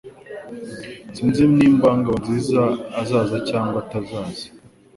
Sinzi 1.15 1.43
niba 1.57 1.87
Ngabonziza 1.99 2.63
azaza 3.01 3.37
cyangwa 3.49 3.77
atazaza 3.83 4.45